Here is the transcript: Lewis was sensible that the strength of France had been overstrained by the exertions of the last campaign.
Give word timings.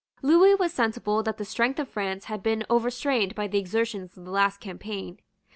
Lewis 0.23 0.57
was 0.57 0.73
sensible 0.73 1.21
that 1.21 1.37
the 1.37 1.45
strength 1.45 1.77
of 1.77 1.87
France 1.87 2.25
had 2.25 2.41
been 2.41 2.65
overstrained 2.71 3.35
by 3.35 3.45
the 3.47 3.59
exertions 3.59 4.17
of 4.17 4.25
the 4.25 4.31
last 4.31 4.57
campaign. 4.59 5.19